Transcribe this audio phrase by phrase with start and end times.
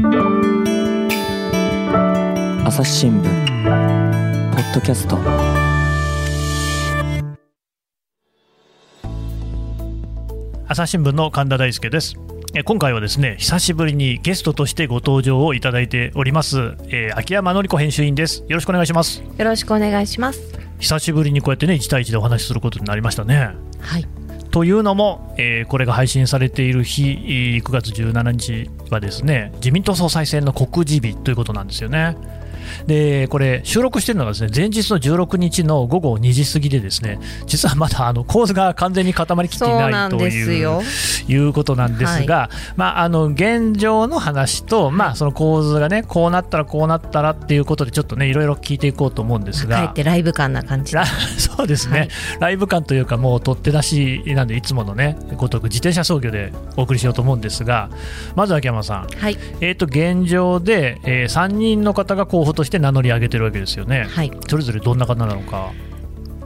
[0.00, 0.06] 朝
[2.84, 3.28] 日新聞ポ
[4.60, 5.18] ッドキャスト。
[10.68, 12.14] 朝日新聞の神田大輔です。
[12.54, 18.44] え今回はですね久しぶりにゲストとしてご登場をいただいております、えー秋山紀子編集員です。
[18.46, 19.20] よろしくお願いします。
[19.36, 20.40] よろしくお願いします。
[20.78, 23.50] 久しぶりにこうやってね1対1でお話しすることになりましたね。
[23.80, 24.06] はい。
[24.50, 32.16] というのも、えーこれが配信されている日9月17日はですね自民党総裁選の告示日ということなんですよね。
[32.86, 40.82] でこれ収録しているのがですね前日の16日の午後2時過ぎでですね実はまだあの構図が完全に固まりきっていなないというよ。
[41.28, 50.96] いうことなんですが、まあ、あの現状の話と、まあ、その構図がねこうなったらこうなったらっていうことでちょっとねいろいろ聞いていこうと思うんですかえがってライブ感な感じ。
[51.36, 52.08] そうですね、はい
[52.40, 57.90] ライブ感というかもう取って出しなんでいつものねごとく自転車操業でお送りしようと思うんですが
[58.34, 59.36] まず秋山さん、はい。
[59.60, 64.04] えー、と現状で、え3人の方が候補として名乗り上げてるわけですよね。
[64.10, 64.32] はい。
[64.48, 65.72] それぞれどんな方なのか。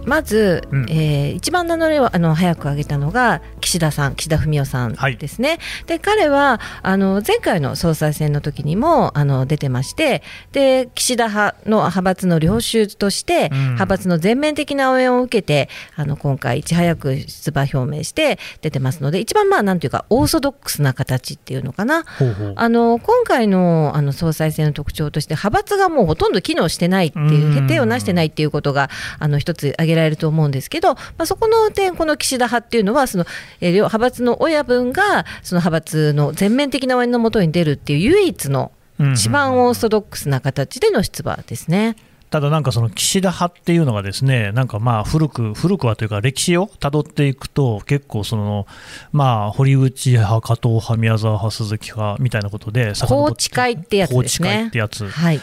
[0.06, 0.86] まず、うん。
[0.90, 5.16] えー一番名乗りをあの早く挙げたのが岸田さん、岸田文雄さんはい。
[5.16, 5.58] ですね。
[5.86, 10.22] で彼はあの前回の総裁選の時にもあの出てまして、
[10.52, 13.58] で岸田派の派閥の領袖として、うん。
[13.72, 22.04] 派閥の全面的な応援を受けてあの今回いち早く出馬表明して出てますので、一番まあなんていうかオーソドックスな形っていうのかな。
[22.18, 27.66] ほうあの今回のあの総裁選の特徴として派閥がもうほとんど機能してないっていううん。
[27.66, 33.26] 手をなしてないっていうことがあの一つ挙げられると思うんですけど、まあ、そこの点この岸田派っていうのはその、
[33.60, 41.96] えー両派閥の親分がその派閥の全面的な応援のもとに出るっていう唯一のうん一番オーソドックスな形での出馬ですね。
[42.32, 48.66] ただなんかその岸田派っていうのがですねなんかまあ古く古くはというか歴史をたどっていくと結構その
[49.12, 54.78] まあ堀内派加藤派宮沢派鈴木派みたいなことで宏池会ってやつですねて。
[54.78, 55.42] やつはい、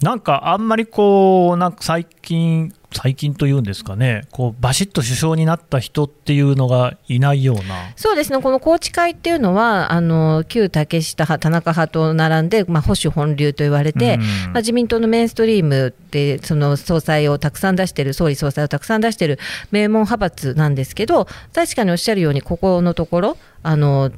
[0.00, 7.92] なんかあんまりこうなんか最近最近というんですかねこうバシッと首相になった人っていうのがいないような。
[7.96, 14.20] そうですね、この宏池会っていうのは、あの旧竹下派、田中派と並んで、まあ、保守本流と言われて、うん。
[14.20, 19.38] まあ、自民党のメインストリームで、その総裁をたくさん出してる、総理総裁をたくさん出してる
[19.70, 24.12] 名門派閥なんですけど、確かにおっしゃるように、ここのところ、あの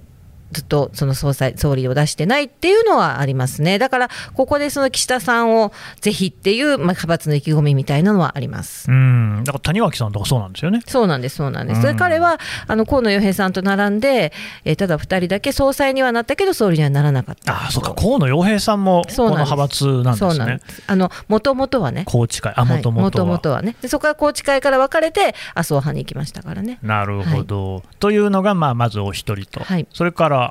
[0.56, 3.78] ずっとその総裁、総理を出してないっていうのはありますね。
[3.78, 8.90] だから、ここでその岸田さんをぜひっていう、まあ、派閥の意気込みみたいなのはあります。
[8.90, 9.44] うん。
[9.44, 10.80] だから谷脇さんとかそうなんですよね。
[10.86, 11.82] そうなんです、そうなんです。
[11.82, 14.32] それうん彼はあの河野洋平さんと並んで、
[14.64, 17.52] えーただ2人だけ総裁にはなったけど、総理にはならなかった。
[17.52, 17.94] ああそうか。
[17.94, 19.52] 河野洋平さんもこのそうなんです。
[19.52, 20.78] 派閥なんそうなんです。
[20.78, 20.84] ね。
[20.86, 22.54] あの元々はね、宏池会。
[22.56, 23.76] あもともとは、はい元々はね。
[23.82, 26.78] で、そこから宏池会から分かれて、麻生派に行きましたからね。
[26.82, 29.86] なるほど、というのが、まあ、まずお一人と、はい。
[29.92, 30.45] それから、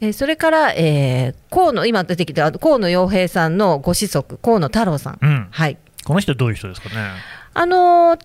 [0.00, 5.18] えーそれから、えー河野、今出てきた河野洋平さんのご子息、河野太郎さん。
[5.20, 5.78] うん、はい。
[6.04, 6.94] この人、どういう人ですかね？
[7.54, 8.20] あのー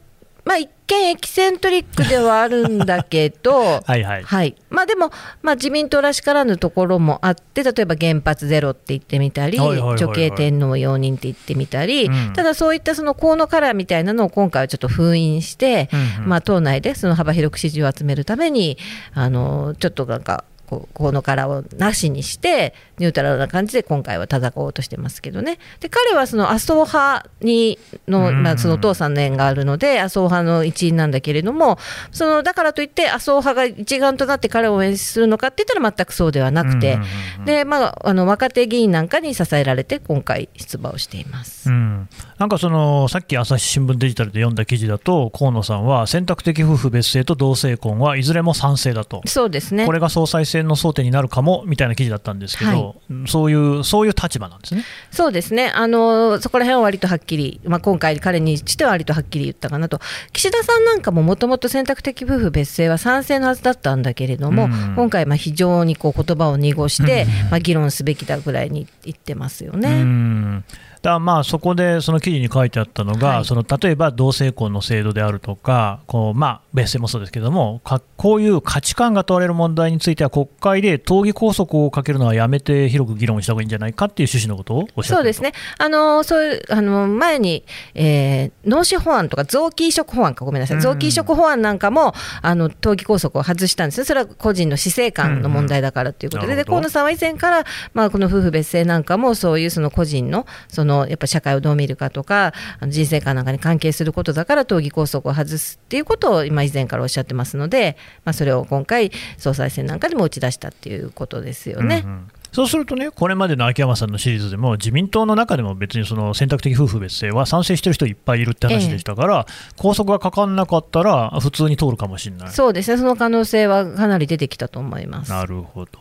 [0.46, 4.56] まあ、一見エキセントリックではあるんだけど、 はいはい、はい。
[4.72, 5.12] まあ、でも、
[5.44, 12.34] まあ、自民党らしからぬところもあって、例えば原発ゼロって言ってみたり、女系天皇容認って言ってみたり、うん。
[12.34, 16.30] ただそういったその河野カラーみたいなのを今回はちょっと封印して、うんうん。
[16.30, 18.80] まあ、党内でその幅広く支持を集めるために、
[19.14, 25.58] あのちょっとなんか、こう河野カラーをなしにして、ニュートラルな感じで今回は戦おうとしてますけどね。
[25.80, 28.44] で彼はその麻生派にの、うん。
[28.44, 31.80] まあ、そのお父さんの縁があるので、麻生派の一員なんだけれども、
[32.12, 37.00] そのだからといって、麻生派が一丸となって彼を応援するのかって言ったら全くそうではなくて、
[37.46, 41.70] でまあ、あの若手議員なんかに支えられて、今回、出馬をしています。
[41.70, 49.86] うん、なんかそのさっき朝日新聞デジタルで読んだ記事だと、河野さんは選択的夫婦別姓と同性婚はいずれも賛成だと、そうですね。
[49.86, 52.96] これが総裁選の争点になるかもみたいな記事だったんですけど、
[53.28, 54.84] そういうそういう立場なんですね。
[55.12, 60.00] そうですね、あのそこら辺は割とはっきり、まあ、今回、彼にしては割とはっきり言ったかなと、
[60.34, 64.96] 岸田さんなんかももともと選択的夫婦別姓は賛成のはずだったんだけれども、うん。
[64.96, 70.04] 今回、まあ非常にこう言葉を濁して、まあ、議論すべきだぐらいに言ってますようね。
[70.04, 70.64] ん
[71.02, 73.46] だまあそこでその記事に書いてあったのが、はい。
[73.46, 87.64] その例えば同性婚の制度であるとか、こうまあ、別姓もそうですけどもか、こういう価値観が問われる問題については、国会で党議拘束をかけるのはやめて、広く議論した方がいいんじゃないかっていう趣旨のことをおっしゃそうですね、あのそういうあの前に、
[87.96, 90.82] えー脳死法案とか臓器移植法案か、ごめんなさい、うん。
[90.82, 97.64] 臓器移植法案なんかも、あの党議拘束を外したんですよ、それは個人の死生観の問題だからということで、で河野さんは以前から、
[97.94, 107.96] まあ、この夫婦別姓なんかも、そういうその個人のそののやっぱ社会をどう見るかとか、あの人生観なんかに関係することだから、党議拘束を外すっていうことを今、以前からおっしゃってますので、
[108.26, 112.02] まあ、それを今回、総裁選なんかでも打ち出したっていうことですよね。
[112.04, 119.46] うんうんそうするとね、これまでの秋山さんのシリーズでも、自民党の中でも別にその選択的夫婦別姓は賛成してる人いっぱいいるって話でしたから、
[119.78, 122.50] 拘束がかかんなかったら、普通に通るかもしれない。
[122.50, 125.32] そうですね、その可能性はかなり出てきたと思います。
[125.32, 125.92] なるほど。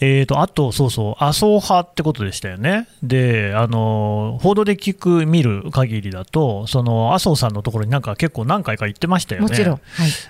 [0.00, 2.88] えーと、あと、そうそう、麻生派ってことでしたよね。
[3.02, 9.48] で、あの、報道で聞く、見る限りだと、その、麻生さんのところになんか結構何回か行ってましたよね。
[9.48, 9.80] もちろん。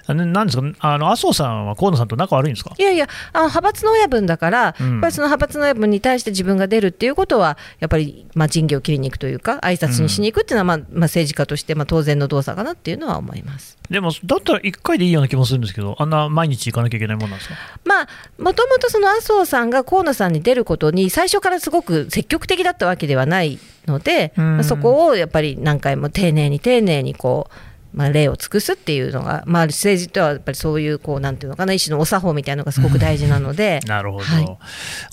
[0.06, 0.26] はい。
[0.26, 2.74] なんですか、あの、麻生さんは河野さんと仲悪いんですか？
[2.78, 13.78] いやいや、あの派閥の親分だから、うんやっぱりその派閥の親分に対して自分が出るっていうことは、やっぱり、まあ、仁義を切りに行くというか、挨拶にしに行くっていうのは、まあまあ、政治家として、まあ、当然の動作かなっていうのは思います。
[13.90, 17.54] でも、だったら1回でいいような気もするんですけど、あんな毎日行かなきゃいけないもんなんですか？
[17.84, 24.32] まあ、もともとその麻生さんが河野さんに出ることに、最初からすごく積極的だったわけではないので、
[24.64, 27.54] そこをやっぱり何回も丁寧に丁寧にこう、
[27.94, 34.44] まあ、礼を尽くすっていうのが、まあ、政治とはやっぱりそういう、こう、なんていうのかな、一種のお作法みたいなのがすごく大事なので、 なるほど、はい。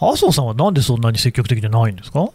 [0.01, 2.27] 麻生さんはなんでそんなに積極的じゃないんですか？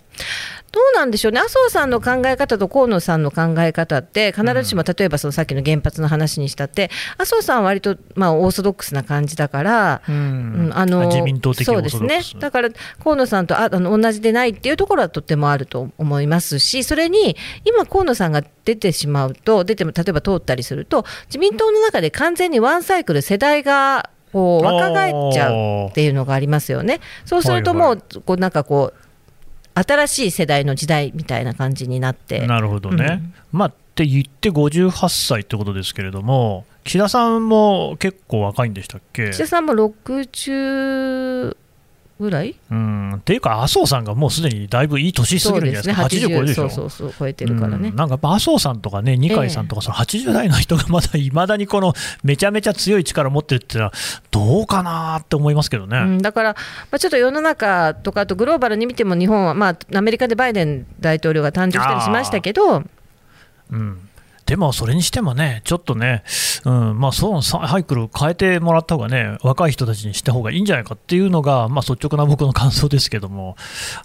[0.71, 10.15] どうなんでしょうね、麻生さんの考え方と河野さんの考え方って、必ずしも例えばそのさっきの原発の話にしたって、麻生さんは割とまあオーソドックスな感じだから、うん。
[10.17, 10.19] う
[10.69, 12.21] んあの自民党的そうですね。
[12.39, 12.69] だから
[13.03, 27.01] 河野さんとああの同じでないっていうところはとってもあると思いますし、それに今、河野さんが出てしまうと、出ても例えば通ったりすると、自民党の中で完全にワンサイクル、世代がこう若返っちゃうっていうのがありますよね。
[27.25, 29.08] そうするともう、こうなんかこう
[29.83, 32.47] 新しい世代の時代みたいな感じになって。
[32.47, 33.23] なるほどね、
[33.53, 39.31] まあって言って58歳ってことですけれども、岸田さんも結構若いんでしたっけ？
[39.31, 41.57] 岸田さんも60
[42.19, 42.55] ぐらい？
[42.71, 43.15] うん。
[43.15, 46.35] っていうか、麻生さんがもうすでにだいぶいい年過ぎるんじゃないですか、そうですね。
[46.35, 46.71] 80超えるでしょ。
[46.71, 47.89] そうそうそう超えてるからね。
[47.91, 47.97] うん。
[47.97, 53.93] なんかやっぱ麻生さんとかね、二階さんとか、その80代の人がまだいまだにこのめちゃめちゃ強い力を持ってるっていうのは、
[54.31, 55.99] どうかなって思いますけどね。
[55.99, 56.55] うん、だから、
[56.91, 62.85] まあ、ちょっと世の中とか、あとグローバルに見ても、日本は、まあ、アメリカでバイデン大統領が誕生したりしましたけど、
[63.71, 64.08] うん
[64.49, 66.25] でもそれにしてもね、ちょっとね、
[66.65, 73.57] うんまあ、そのサイクル変えてもらった方がね、若い人たちにした方がいいんじゃないかっていうのが、まあ、率直な僕の感想ですけども。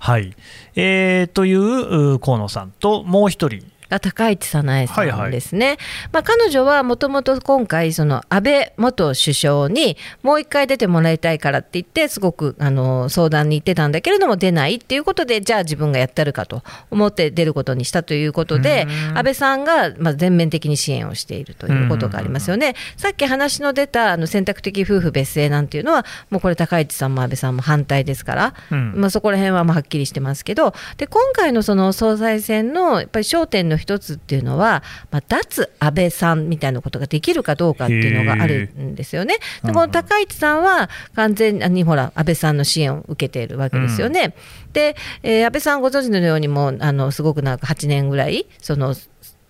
[0.01, 0.35] はい
[0.75, 3.63] えー、という河野さんと、もう一人、
[3.93, 5.77] が高市早苗さはいはいんですね、
[6.11, 22.75] まあ、彼女はもともと今回、その安倍元首相にもう一回出てもらいたいからって言って、すごくあの相談に行ってたんだけれども、出ないっていうことで、じゃあ自分がやったるかと思って出ることにしたということで、安倍さんがまあ全面的に支援をしているということがありますよね。
[22.97, 28.53] さっき話の出たあの選択的夫婦別姓なんていうのは、もうこれ、高市さんも安倍さんも反対ですから。
[28.71, 34.81] うんまあ、そこら辺はまあはっきりしてますけど、で今回のその総裁選のやっぱり焦点の一つっていうのは、
[35.11, 39.35] まあ、脱安倍さんみたいなことができるかどうかっていうのがあるんですよね。
[39.63, 44.33] でこの高市さんは完全にほら安倍さんの支援を受けているわけですよね。
[44.71, 48.95] で、えー安倍さんご存知のようにもあのすごくなんか8年ぐらいその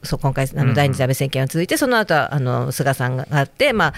[0.04, 3.94] そう今回あうんの第二次安倍政権が続いて、その後はあの菅さんがあって、まあ、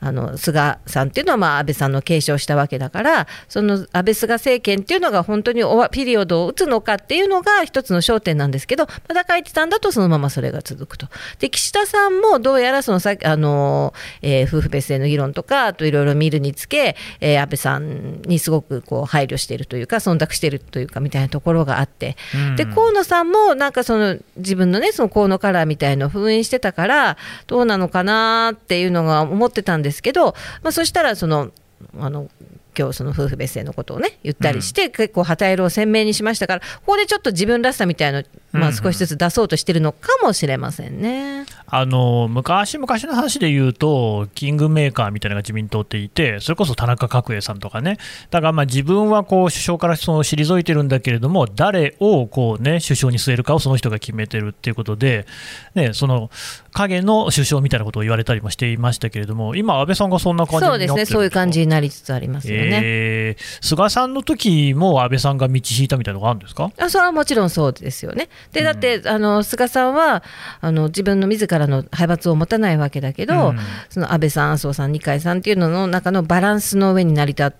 [0.00, 11.08] あの菅さんっていうのはまあ安倍さんの継承したわけだから、その安倍菅政権っていうのが本当にピリオドを打つのかっていうのが一つの焦点なんですけど、まあ高市さんだとそのままそれが続くと。
[11.38, 27.16] で岸田さんもどうやらそのさあの、えー夫婦別姓の議論とか、あといろいろ見るにつけ、えー安倍さんにすごくこう配慮しているというか、忖度しているというかみたいなところがあって、うんで河野さんもなんかその自分のねその河野カラーみたいのを封印してたから
[27.46, 31.50] どうなのかなっていうのが思ってたんですけど、まあ、そしたらその
[31.98, 32.30] あの
[32.76, 41.46] 今日その夫婦別姓のことをね言ったりして、結構旗色を鮮明にしましたからここでちょっと自分らしさみたいの、まあ、少しずつ出そうとしてるのかもしれませんね。
[41.68, 47.98] あの昔々の話で言うと、キングメーカーみたいなのが自民党っていて、それこそ田中角栄さんとかね、
[48.30, 55.26] だからまあ自分はこう首相からその退いてるんだけれども、誰をこう、ね、首相に据えるかをその人が決めてるっていうことで、
[55.74, 56.30] ね、その
[56.72, 61.14] 影の首相みたいなことを言われたりもしていましたけれども、今、安倍さんがそんな感じになそうですねってるんですか？
[61.14, 62.80] そういう感じになりつつありますよね。
[62.82, 66.70] えー菅さんの時も安倍さんが道引いたみたいなのがあるんですか？
[66.78, 68.28] あそれはもちろんそうですよね。
[68.52, 70.22] でだって、あの菅さんは
[70.60, 73.58] あの自分の自らの派閥を持たないわけだけど、うん
[73.90, 77.52] その安倍さん、麻生さん、二階さんっていうのの中のバランスの上に成り立っ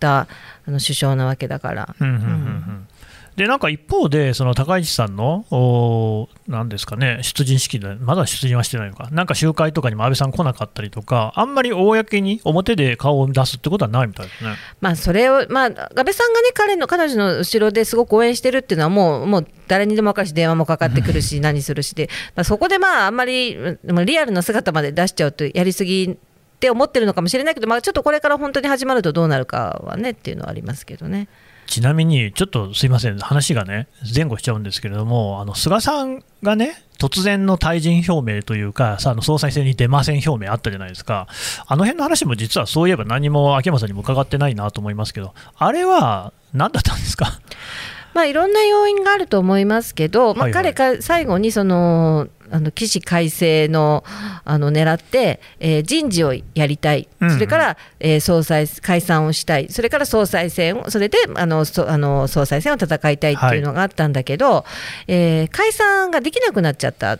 [0.00, 0.20] た
[0.66, 1.94] あの首相なわけだから。
[2.00, 2.88] うんうんうんうん
[3.38, 14.56] でなんか一方で、その高市さんの、おーなんですかね、出陣式で、まだ出陣はしてないのか、なんか集会とかにも安倍さん来なかったりとか、あんまり公に表で顔を出すってことはないみたいですね。
[14.80, 23.56] まあ、それを、まあ、安倍さんがね、彼の彼女の後ろですごく応援してるっていうのはもう、もう誰にでも分かるし、電話もかかってくるし、 何するしで、まあ、そこでまあ、あんまり
[24.04, 26.16] リアルな姿まで出しちゃうと、やりすぎっ
[26.58, 31.28] て思ってるのかもしれないけど、まあ、ちょっとこれから本当に始まるとどうなるかはねっていうのはありますけどね。
[31.68, 41.28] ちなみに、ちょっとすいません、話がね、前後しちゃうんですけれども、あの菅さんがね、突然の退陣表明というか、さあの総裁選に出ません表明あったじゃないですか、
[41.66, 47.38] あの辺の話も実はそういえば何も秋山さんにも伺ってないなと思いますけど、あれは何だったんですか？
[48.14, 54.04] まあ、いろんな要因があると思いますけど、まあ、彼が最後にそのあの起死回生の
[54.44, 64.64] あの狙って、えー、人事をやりたい、それから、えー、総裁解散をしたい、それから総裁選を、それであのそあの総裁選を戦いたいっていうのがあったんだけど、は
[65.06, 67.18] い、えー、解散ができなくなっちゃった。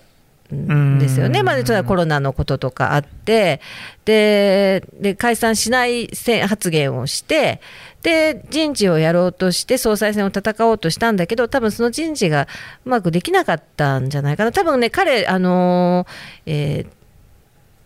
[0.55, 3.61] んですよね、まあ、それはコロナのこととかあって、
[4.07, 6.09] でで解散しない
[6.47, 7.61] 発言をして、
[8.03, 12.47] で人事をやろうとして総裁選を戦おうとしたんだけど多分その人事が
[12.85, 14.53] うまくできなかったんじゃないかな。
[14.53, 16.87] 多分ね彼あのー、え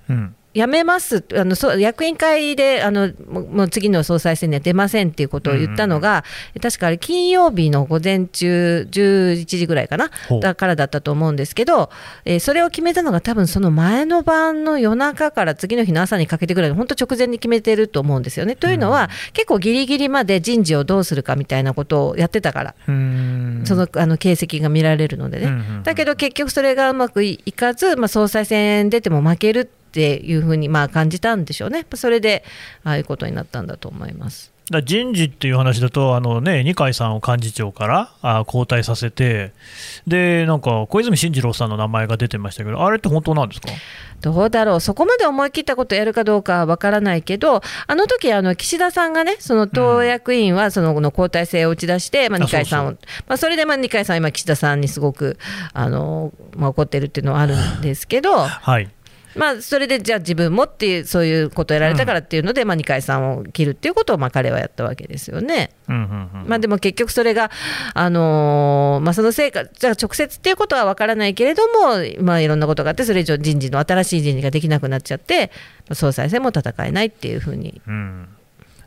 [0.08, 0.36] ー、うん。
[0.54, 1.24] 辞めます。
[1.34, 11.90] あのそ役員会であのもう次の総裁選には出ませんっていうことを言ったのが、うん、確かあれ、金曜日の午前中、11時ぐらいかな、だからだったと思うんですけど、
[12.24, 18.56] えー、それを決めたのが、多分その前の晩の夜中から次の日の朝にかけてぐらい、本当直前に決めてると思うんですよね。
[18.56, 25.50] というのは、うん、結構ぎりぎりまで人事をどうするかみたいなことをやってたから、そのあの形跡が見られるのでね。
[25.84, 32.44] だけど結局それがうまくいかず、まあ、総裁選出ても負けるっていうふうにまあ感じたんでしょうね、それで
[32.84, 34.52] ああいうことになったんだと思います。
[34.70, 39.52] だ人事っていう話だと、あのね、二階さんを幹事長からあ交代させて、
[40.06, 43.68] でなんか小泉進次郎さんの名前が出てましたけど、あれって本当なんですか？
[44.20, 52.98] どうだろう、そこまで思い切ったことやるかどうかは分からないけど、あの時あの岸田さんがね、その党役員はそのの交代制を打ち出して、まあ、二階さんを、ま
[53.34, 55.38] あ、それでまあ二階さんは今、岸田さんにすごく
[55.74, 58.38] あの、まあ、怒ってるっていうのはあるんですけど。
[58.38, 58.88] はい
[59.36, 65.70] まあ、それでじゃあ自分もっていうそういうことをやられたからっていうので、うん、まあ、二階さんを切るっていうことをまあ彼はやったわけですよね。
[65.86, 67.50] まあ、でも結局それが、
[67.94, 75.50] あのー、まあ、その成果じゃあ直接っていうことは分からないけれども、まあ、いろんなことがあってそれ以上人事の新しい人事ができなくなっちゃって
[75.92, 77.80] 総裁選も戦えないっていうふうに。
[77.86, 78.28] うん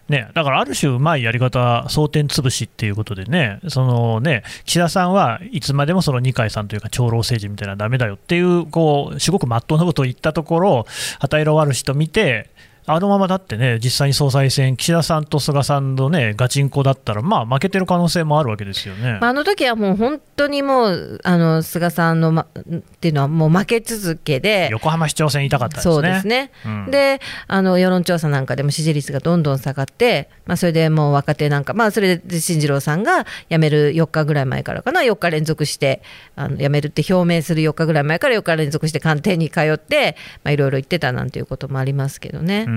[0.10, 10.86] ね、だからある種、うまいやり方、争点潰しっていうことでね、そのね岸田さんはいつまでもその二階さんというか、長老政治みたいなのはだめだよっていう、こうすごくまっとうなことを言ったところ、
[11.20, 12.50] 旗色悪しと見て、
[12.88, 19.18] あのままだってね、実際に総裁選、岸田さんと菅さんのね、ガチンコだったら、まあ、負けてる可能性もあるわけですよね。
[19.22, 25.94] あの時はもう本当にもう、あの菅さんの、ま、っていうのは、もう負け続けで、横浜市長選痛かったですね。
[25.96, 36.04] そうですね、うん、であの、世論調査なんかでも支持率がどんどん下がって、まあ、それでもう若手なんか、まあ、それで進次郎さんが辞める4日ぐらい前からかな、4日連続して
[36.36, 40.16] あの辞めるって表明する4日ぐらい前から4日連続して官邸に通って、
[40.46, 42.66] いろいろ言ってたなんていうこともありますけどね。
[42.68, 42.75] うん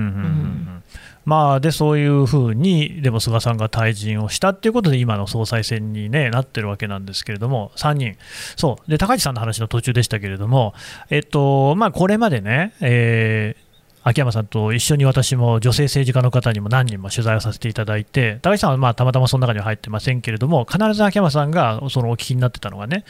[1.25, 8.15] まあ、でそういうふうに、でも菅さんが退陣をしたっていうことで、今の総裁選に、ね、なってるわけなんですけれども、3人、
[8.55, 8.91] そう。
[8.91, 10.73] で高市さんの話の途中でしたけれども、
[11.09, 13.68] えっとまあ、これまでね、えー
[14.01, 23.03] 秋山さんと一緒に私も女性政治家の方にも何人も取材をさせていただいて、高橋さんはまあたまたまその中には入ってませんけれども、必ず秋山さんがそのお聞きになってたのがね、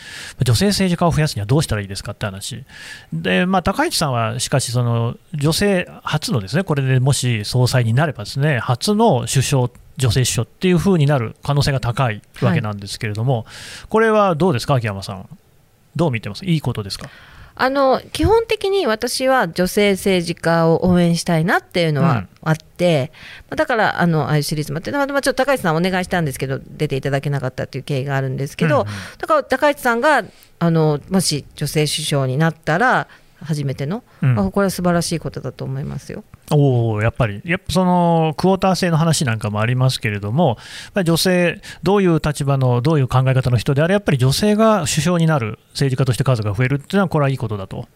[0.43, 2.63] 女性政治家を増やすにはどうしたらいいですかって話、
[3.13, 13.45] でまあ、高市さんはしかし、その女性初のですね、これでもし総裁になればですね、初の首相、女性首相っていう風になる可能性が高いわけなんですけれども、はい、
[13.89, 15.29] これはどうですか、秋山さん、
[15.95, 16.45] どう見てます？
[16.45, 17.09] いいことですか？
[17.61, 23.11] あの基本的に私は女性政治家を応援したいなっていうのはあって、
[23.51, 30.23] うん、だからあのああいうシリーズもって、まあ、ちょっと高市さんお願いしたんですけど出ていただけなかったっていう経緯があるんですけど、うんうん、だから高市さんが
[30.59, 33.09] あのもし女性首相になったら
[33.43, 36.23] 初めての、うん、あこれは素晴らしいことだと思いますよ。
[36.51, 40.57] おやっぱり、やっぱそのクォーター制の話なんかもありますけれども、
[41.03, 47.87] 女性、どういう立場の、どういう考え方の人であれ、やっぱり女性が首相になる政治家として数が増えるっていうのは、これはいいことだと。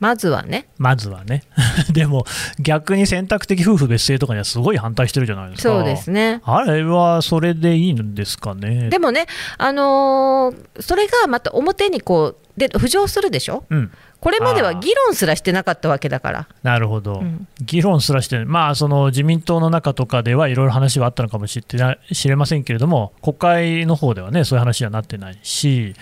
[0.00, 0.66] まずはね。
[0.78, 1.44] まずはね。
[1.92, 2.24] でも、
[2.58, 5.68] 逆に選択的夫婦別姓とかにはすごい反対してるじゃないですか。
[5.68, 6.40] そうですね。
[6.44, 8.88] あれはそれでいいんですかね。
[8.90, 9.26] でもね、
[9.58, 13.64] あのー、それがまた表にこうで浮上するでしょ？
[13.70, 16.48] うんこれまでは議論すらしてなかったわけだから。
[16.62, 25.96] なるほど、うん、議論すらして、まあ、その自民党の中とかではいろいろ話はあったのかもしれませんけれども、国会の方ではね、そういう話にはなってないし、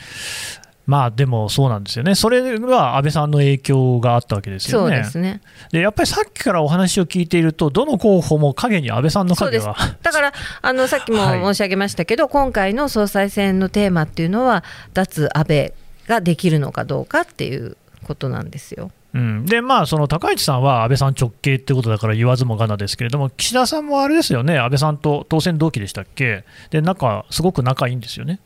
[0.86, 4.96] まあでもそうなんですよね、それは安倍さんの影響があったわけですよね。
[4.96, 5.40] そうですね。
[5.72, 9.74] でやっぱりさっきからお話を聞いていると、どの候補も影に安倍さんの影は。
[10.02, 14.62] だからあのさっきも申し上げましたけど、はい、今回の総裁選のテーマっていうのは、
[14.92, 15.72] 脱安倍
[16.06, 18.90] ができるのかどうかっていうことなんですよ。
[19.12, 28.38] うん、で、まあ、その高市さんは安倍さん直系ってことだから言わずもがなですけれども、岸田さんもあれですよね、安倍さんと当選同期でしたっけ、で、なんか、すごく仲いいんですよね。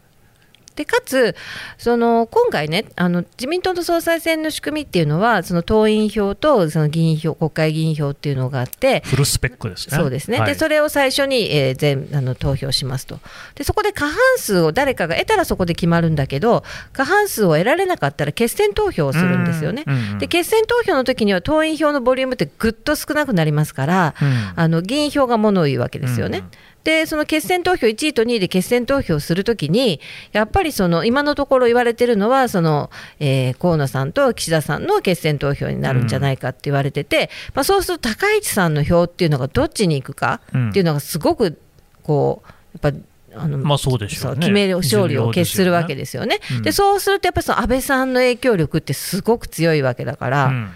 [0.76, 1.36] でかつ
[1.78, 9.96] その今回ねあの自民党の総裁選の仕組みっていうのはその党員票とその議員票国会議員票っていうのがあってフルスペックですね。
[9.96, 13.18] そうですね、はいでそれを最初に、えー全あの投票しますと
[13.54, 16.62] で、そこで過半数を誰かが得たらそこで決まるんだけど、
[16.92, 19.84] 過半数を得られなかったら決選投票をするんですよね。
[19.86, 26.38] うんうんうんで決選投票の時には党員票のボリュームってぐっと少なくなりますから、うんあの議員票がものを言うわけですよね。
[26.38, 26.50] うん
[26.84, 30.00] でその決選投票1位と2位で決選投票するときに、
[30.32, 41.58] やっぱりその今のところ言われてるのは、そのえー河野さんと岸田さんの決選投票になるんじゃないかって言われてて、まあ、そうすると高市さんの票っていうのがどっちに行くかっていうのが、すごく
[42.02, 42.48] こう、
[42.84, 42.98] やっぱ
[43.36, 44.40] あの、まあそうでしょうね。
[44.40, 46.40] 決める勝利を決するわけでですよね。
[46.52, 50.70] うんでそうするとやっぱりその安倍さんの影響力ってすごく強いわけだから、うん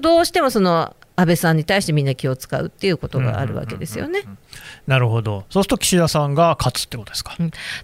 [0.00, 4.22] どうしてもその安倍さんに対してみんな気を使うっていうことがあるわけですよね。
[4.86, 7.36] なるほど、そうすると岸田さんが勝つってことですか？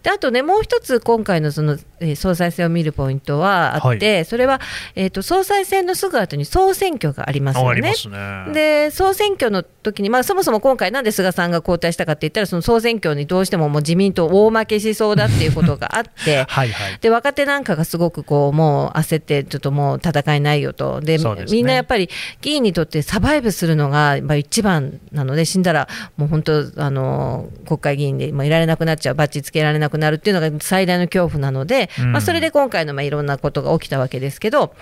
[0.03, 4.61] であとね、もう一つ今回のその、えー総裁選を見るポイントはあって、それは、
[4.95, 8.53] えー、と総裁選のすぐ後に総選挙がありますよねね。
[8.53, 16.99] で総選挙の時に、まあ、そもそも今回、なんで菅さんが交代したかって言ったら、その総選挙にどうしてももう自民党大負けしそうだっていうことがあって、 はいはい。
[17.01, 22.09] で若手なんかがすごくこうもう焦って、ちょっともう戦いないよと、でねみんなやっぱり
[22.41, 34.73] 議員にとってサバイブするのが一番なので、死んだらもう本当、あの国会議員でいられなくなっちゃう、バッジつけられなくなるっていうのが最大の恐怖なので、うんまあ、それで今回のまあいろんなことが起きたわけですけど、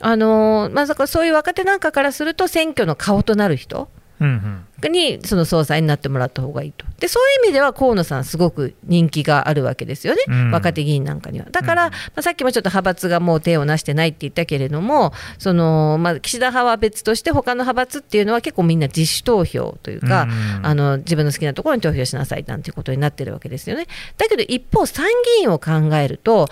[0.00, 3.88] あのまあ、そういう若手なんかからすると、選挙の顔となる人。
[4.20, 10.50] うんうんにその総裁になってもらった方がいいと、でそういう意味では河野さん、すごく人気があるわけですよね、うん。
[10.50, 11.46] 若手議員なんかには。
[11.50, 20.24] だから、まあ、さっきもちょっと派閥がもう手をなしてないって言ったけれども、そのまあ、岸田派は別として、他の派閥っていうのは結構みんな自主投票というか、
[20.58, 20.66] うん。
[20.66, 23.86] あの自分の好きなところに投票しなさいなんていうことになってるわけですよね。
[24.18, 26.48] だけど一方、参議院を考えると、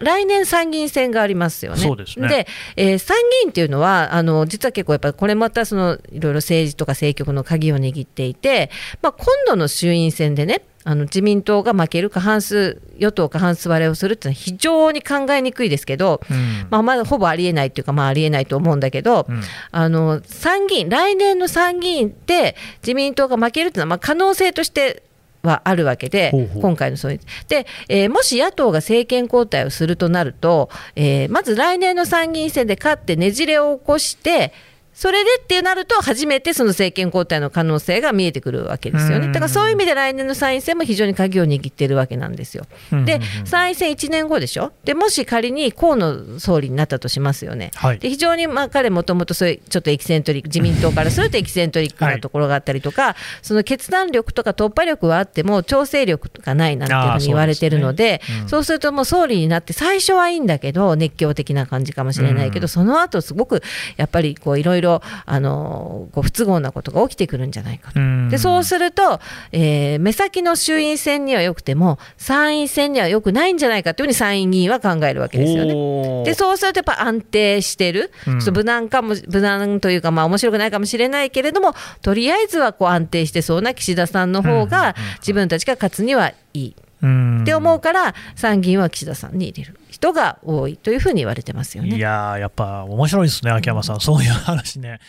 [0.00, 1.96] 来年、参議院選がありますよね。
[1.96, 2.46] ですね。
[2.76, 8.70] えー参議院っていうのは、あの実は結構、やっぱりこれまたそのいろいろ政治とか政局の鍵を握っていて、
[9.02, 16.66] まあ、今度の衆院選でね、あの自民党が負ける過半数、与党過半数割れをするっていうのは非常に考えにくいですけど、うん。
[16.70, 19.42] まあ、まだほぼありえないっていうか、まあ、ありえないと思うんだけど、うん。
[19.70, 25.02] あの参議院、来年の参議院で自民党が負けるっていうのは、まあ、可能性として
[25.42, 26.62] はあるわけで、ほうほう。
[26.62, 27.20] 今回のそういう。
[27.48, 34.52] で、えーもし野党が政権交代をするとなると、えーまず来年の参議院選で勝ってねじれを起こして、
[34.98, 39.26] それでってなると、初めてその政権交代の可能性が見えてくるわけですよね。
[39.26, 39.32] うん。
[39.32, 42.66] だからそういう意味で来年の参院選も非常に鍵を握っているわけなんですよ。
[43.04, 47.70] で参院選1年後でしょ、でもし仮に河野総理になったとしますよね。
[47.76, 48.00] はい。
[48.00, 58.40] で非常にまあ彼もともとそういうちょっとエキセントリック自民党からするとエキセントリックなところがあったりとか、その決断力とか突破力はあっても調整力がないなんていうふうに言われてるのでそうですね。
[58.42, 58.48] うん。
[58.48, 62.68] そうするともう総理になって最初はいいんだけど熱狂的な感じかもしれないけど、うん。
[62.68, 63.62] その後すごく
[63.96, 64.87] やっぱりこういろいろ
[65.26, 68.00] あのこう不都合なことが起きてくるんじゃないかと。
[68.00, 68.28] うん。
[68.28, 69.20] でそうすると、
[69.52, 76.24] えー目先の衆院選にはよくても参院選にはよくないんじゃないかというふうに参院議員は考えるわけですよね。
[76.24, 78.38] でそうするとやっぱ安定してる、うん。
[78.52, 86.76] 無難かも無難というか、まあ面白くないかもしれないけれども、とりあえずはこう安定してそうな岸田さんの方が、自分たちが勝つにはいい。
[87.02, 87.42] うん。
[87.42, 91.98] って思うから、参議院は岸田さんに入れる人が多いというふうに言われてますよいね。
[91.98, 95.00] やーやっぱ面白いですね、秋山さん、そういう話ね。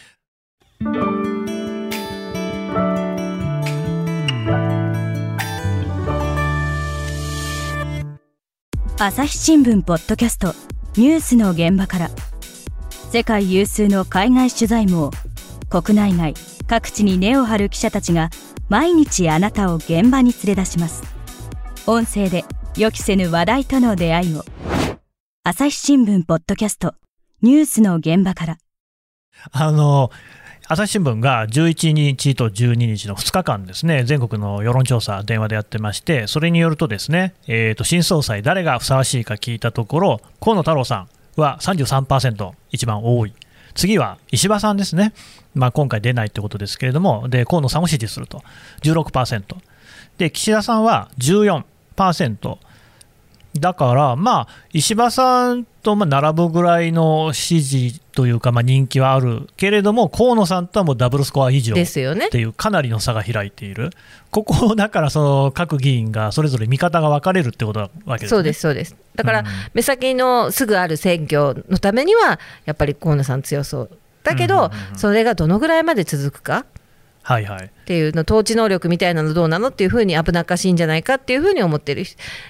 [8.98, 10.54] 朝日新聞ポッドキャスト
[10.98, 12.10] ニュースの現場から。
[13.12, 15.12] 世界有数の海外取材網
[15.70, 16.34] 国内外
[16.68, 18.30] 各地に根を張る記者たちが
[18.70, 21.04] 毎日あなたを現場に連れ出します。
[21.88, 22.44] 音声で
[22.78, 24.46] 予期せぬ話題との出会いを
[25.42, 26.96] 朝日新聞ポッドキャスト
[27.42, 28.58] ニュースの現場から。
[29.54, 30.12] あの
[30.68, 41.10] 朝日新聞が11日と12日の2日間ですね、全国の世論調査、電話でやってまして、それによると、ですね、えー、と新総裁、誰がふさわしいか聞いたところ、河野太郎さん
[41.42, 43.34] は33%、一番多い、
[43.76, 45.14] 次は石破さんですね、
[45.56, 48.44] まあ、今回出ないってことですけれども、で河野さんを支持すると、
[48.84, 49.56] 16%、
[50.18, 52.58] で岸田さんは14%。
[53.58, 62.30] だから、まあ、石破さんとまあ並ぶぐらいの支持というか、まあ、人気はあるけれども、河野さんとはもうダブルスコア以上っですよね。
[62.30, 63.90] ていう、かなりの差が開いている、
[64.30, 68.38] ここをだからその各議員がそれぞれ見方が分かれるってことなわけですね。
[68.38, 68.96] そうです、そうです。
[69.16, 73.90] だから、うん目先のすぐある選挙のためには、やっぱり河野さん強そう。
[74.24, 76.66] だけど、それがどのぐらいまで続くか
[77.22, 82.04] はいはいっていうの、統治能力みたいなのどうなのっていうふうに危なっかしいんじゃないかっていうふうに思ってる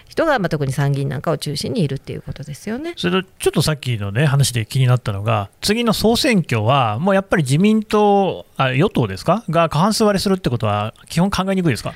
[0.07, 2.93] 人が、まあ、特に参議院なんかを中心にいるっていうことですよね。
[2.95, 11.93] それとちょっとさっきの、ね、話で気になったのが、次の総選挙は、もうやっぱり自民党、あ与党ですか、が過半数割れするってことは、基本考えにくいですか？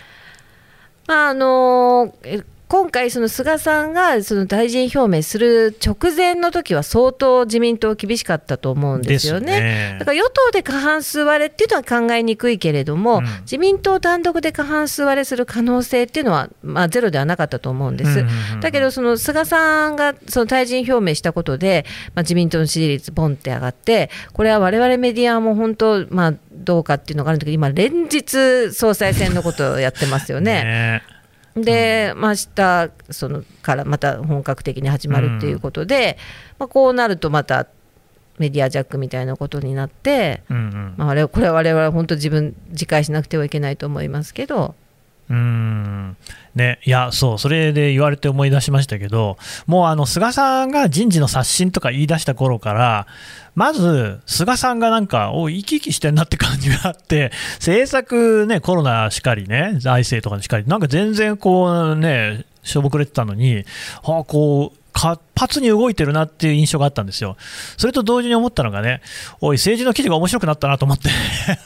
[1.08, 9.62] まああのえ今回、その菅さんがその大臣表明する直前の時は相当自民党厳しかったと思うんですよね。
[9.62, 18.26] ねだから与党で過半数割れっていうのは考えにくいけれども、うん自民党単独で過半数割れする可能性っていうのは、まあ、ゼロではなかったと思うんです。
[18.62, 30.64] だけど、その菅さんがその退陣表明したことで、まあ、自民党の支持率、ボンって上がって、これは我々メディアも本当、まあ、どうかっていうのがあるんだけど、今、連日、総裁選のことをやってますよね。
[30.64, 31.13] ね
[31.56, 36.18] で、まあ、明日そのからまた本格的に始まるっていうことで、
[36.60, 37.68] まあ、こうなるとまた
[38.40, 40.94] メディアジャックみたいなことになって、うんうん。
[40.98, 44.76] まあ、あれこれは我々は本当自分自戒しなくてはいけないと思いますけど、
[45.30, 46.18] うん。
[46.56, 53.08] ね、いや、そう、それで言われて思い出しましたけど、もうあの菅さんが人事の刷新とか言い出した頃から、
[53.56, 63.66] まず菅さんがなんか、お生き生きしてんなって感じがあって、政策ね、コロナしかりね、財政とかしかり、なんか全然こうね、しょぼくれてたのに、
[64.02, 67.36] はあ、こう、活発に動いてるなっていう印象があったんですよ。
[67.78, 69.02] それと同時に思ったのがね、
[69.42, 71.10] おい、政治の記事が面白くなったなと思って。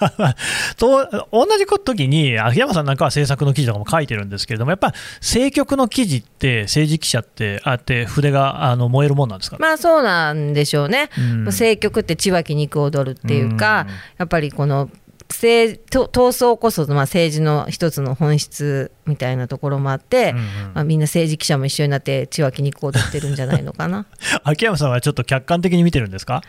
[0.78, 11.46] と、同じ時に、秋山さんなんかは政策の記事とかも書いてるんですけれども、やっぱ政局の記事って、政治記者って、あって筆があの燃えるもんなんですか、まあそうなんでしょうね、うん。
[11.46, 13.94] 政局って血は気肉踊るっていうか、うん。
[14.20, 14.90] やっぱりこの
[15.30, 24.06] 政と闘争こそ、まあ、政治の一つの本質みたいなところもあって、うんうんまあ、みんな政治記者も一緒になって血は気肉踊ってるんじゃないのかな。
[24.44, 26.42] 秋山さんはちょっと客観的に見てるんですか？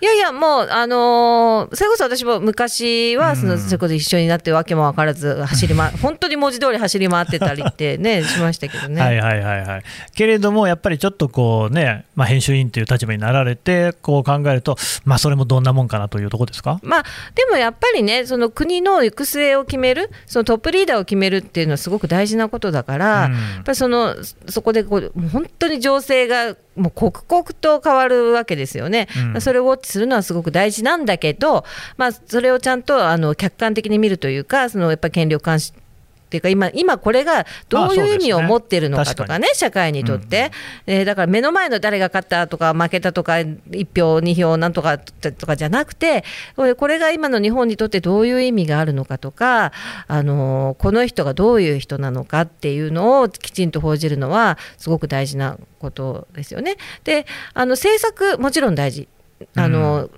[0.00, 3.58] いやいや、もう、あのーそれこそ私も昔はその、うん。
[3.60, 9.00] それこそ一緒になってわけも分からず走り、ま、 本当に文字通り走り回ってたりってね、しましたけどね。
[9.00, 9.82] はいはいはいはい。
[10.14, 16.80] けれども、やっぱりちょっとこうね、まあ、編集員という立場になられて、こう考えると、まあ、それもどんなもんかなというところですか？
[16.82, 17.02] まあ、
[17.34, 23.32] でもやっぱりね、その国の行く末を決める、そのトップリーダーを決めるっていうのはすごく大事なことだから、うん。
[23.32, 24.16] やっぱりその
[24.48, 29.40] そこでこう本当に情勢がもう刻々と変わるわけですよね、うん。
[29.40, 31.64] それをウォッチするのはすごく大事なんだけど、
[31.96, 40.52] まあ、それをちゃんとあの客観的に見るというか、そのやっぱり権力監視っていうか今、今これがどういう意味を持ってるのかとかね、社会にとって、
[40.86, 46.22] えーだから目の前の誰が勝ったとか、負けたとか、1票、2票なんとかとかじゃなくて、
[46.54, 49.72] これこれが今の日本にとってどういう意味があるのかとか、
[50.06, 56.76] あのこの人がどういう人なのかっていうのをきちんと報じるのは、すごく大事なことですよね。
[57.02, 59.08] であの政策もちろん大事
[59.54, 60.10] あの、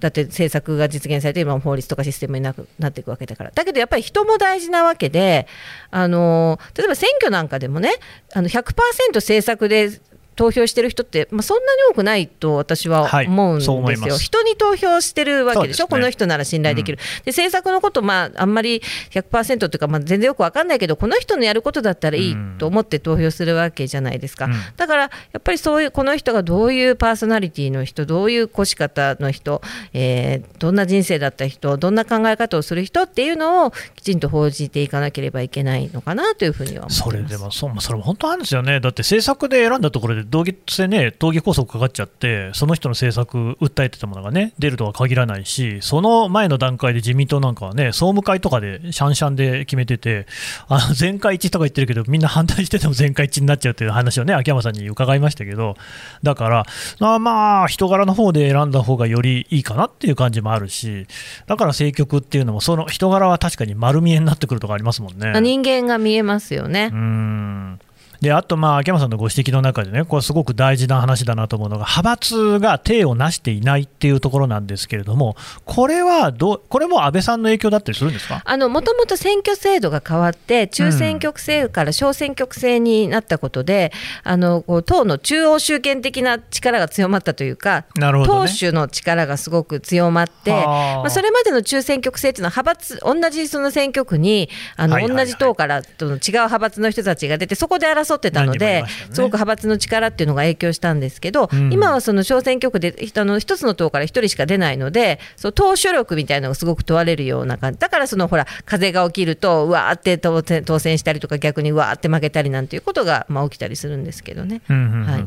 [0.00, 3.50] だって政策が実現されて今法律とかシステムになくなっていくわけだから。
[3.50, 5.46] だけどやっぱり人も大事なわけで
[5.90, 7.94] あの例えば選挙なんかでもね
[8.34, 8.74] あの100%
[9.14, 9.90] 政策で
[10.36, 13.26] 投票してる人って、まあ、そんなに多くないと私ははい。
[13.26, 14.18] 思うんですよ、そう思います。
[14.22, 15.88] 人に投票してるわけでしょ、ね。
[15.90, 24.52] この人なら信頼できる、で政策のこと、まあ、あんまり100%というか、まあ、全然よく分かんないけど、この人のやることだったらいいと思って投票するわけじゃないですか、うん。
[24.76, 37.02] だからやっぱりそういう、この人がどういうパーソナリティの人、どういう越し方の人、えーどんな人生だった人、どんな考え方をする人っていうのをきちんと報じていかなければいけないのかなというふうには思ってます。
[37.02, 50.26] それでもそうそれも本当なんですよね、だって政策で選んだところで、どうせね、党議拘束かかっちゃって、その人の政策、訴えてたものがね、出るとは限らないし、その前の段階で自民党なんかはね、総務会とかでシャンシャンで決めてて、
[50.68, 55.76] あの全会一致とか言ってるけど、みんな反対してても全会一致になっちゃうという話をね、秋山さんに伺いましたけど、
[56.22, 56.66] だから、
[57.00, 61.06] あまあ、人柄の方で選んだ方がよりいいかなっていう感じもあるし、
[61.46, 65.40] だから政局っていうのも、その人柄は確かに丸見えになってくるとかありますもんね。
[65.40, 66.90] 人間が見えますよね。
[66.92, 67.80] うーん
[68.20, 78.42] であと、まあ、秋山さんのご指摘の中でね、これ、すごく大事な話だなと思うのが、派閥が体をなしていないっていうところなんですけれども、これはどう、これも安倍さんの影響だったりするんですか？
[78.44, 88.10] あのもともと選挙制度が変わって、中選挙区制から小選挙区制になったことで、あのこう党の中央集権的な力が強まったというか、ね。
[88.26, 90.96] 党首の力がすごく強まって、はあ。
[90.98, 98.84] まあ、それまでの中選挙区制っていうのは、派閥、同じその選挙区に、あの同じ党からとの違う派閥の人たちが出て、そこで争争ってたので、ね。
[99.12, 101.72] すごく派閥の力っていうのが影響したんですけど、うん。
[101.72, 114.62] 今はその小選挙区であの一つの党から一人しか出ないので、そう党所力みたいなのがすごく問われるような感じ、だからそのほら、風が起きると、うわーって当選当選したりとか、逆にうわーって負けたりなんていうことが、まあ、起きたりするんですけどね。
[114.68, 115.06] うんうんうんうん。
[115.06, 115.26] はい。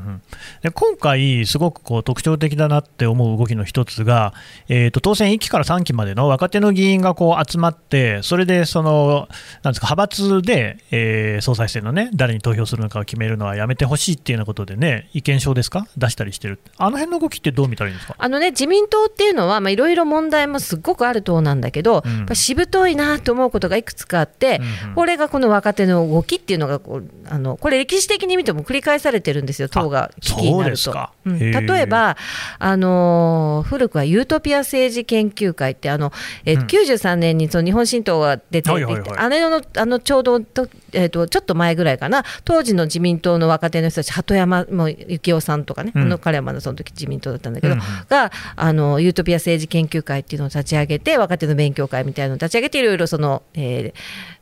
[0.64, 4.34] で今回、すごくこう特徴的だなって思う動きの一つが、
[4.68, 9.28] えー、と当選1期から3期までの若手の議員がこう集まって、それでその
[9.64, 18.16] なんですか派閥で、えー総裁選のね、誰に投票するのかを決めるのはやめてほしいっていうようなことでね、意見書ですか、出したりしてる、あの辺の動きってどう見たらいいんですか？
[18.18, 22.18] あのね、自民党っていうのは、まあいろいろ問題もすっごくある党なんだけど、うん。
[22.20, 24.96] やっぱしぶといなと思うことがいくつかあって、うんうん。
[24.96, 30.78] これがこの若手の動きっていうのがこうあの、これ、歴史的に見ても繰り返されてるんですよ、党が危機になると。
[30.78, 31.40] そうん。
[31.40, 32.18] 例えば、
[32.60, 36.12] あのー古くはユートピア政治研究会って、あの
[36.46, 36.68] えーうん。
[36.68, 39.10] 93年にその日本新党が出て、はいはいはい。
[39.18, 46.02] あれのあのちょうどと,、えー、とちょっと前ぐらいかな、当時の自民党の若手の人たち、鳩山も幸男さんとかね、うん。
[46.04, 47.86] あの彼はまだその時自民党だったんだけど、うんうん。
[48.08, 54.39] があのユートピア政治研究会っていうのを立ち上げて、若手の勉強会みたいなのを立ち上げて、いろいろその、えー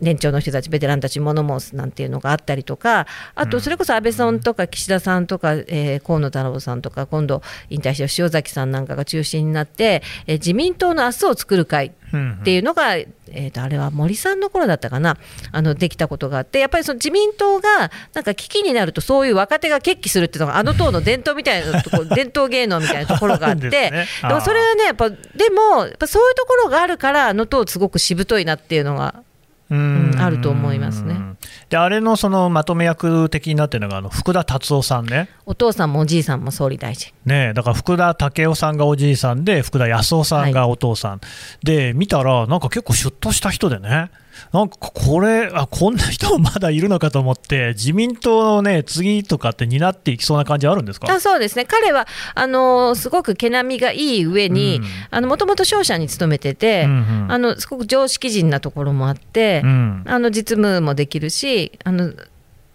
[0.00, 15.18] 年長の人たち、ベテランたちに物申すなんていうのがあったりとか、あとそれこそ安倍さんとか岸田さんとか、えー河野太郎さんとか、今度引退して塩崎さんなんかが中心になって、えー自民党の明日を作る会っていうのが、えー、とあれは森さんの頃だったかな
[15.52, 24.08] あのできたことがあってやっぱりその自民党がなんか危機になるとそういう若手が決起するっていうのがあの党の伝統みたいなところ 伝統芸能みたいなところがあってね。
[24.22, 25.16] でもそれはねやっぱで
[25.50, 29.22] もやっぱそういうところがあるからあの党すごくしぶといなっていうのが
[29.70, 31.16] うんあると思いますね。
[31.68, 35.28] であれのそのまとめ役的になってるのがあの福田達夫さんね。
[35.44, 37.12] お父さんもおじいさんも総理大臣。
[37.26, 41.20] ねえだから福田武雄さんがおじいさんで、福田康夫さんがお父さん、
[41.62, 44.10] で見たら、なんか結構シュッとした人でね、
[44.52, 51.12] なんかこれあ、こんな人もまだいるのかと思って、自民党のね、次とかって担っていきそうな感じあるんですか？
[51.12, 51.64] あそうですね。
[51.64, 55.24] 彼はあのすごく毛並みがいい上にうん。
[55.26, 56.94] もともと商社に勤めてて、うんう
[57.26, 57.32] ん。
[57.32, 60.04] あのすごく常識人なところもあって、うん。
[60.06, 62.12] あの実務もできるしあの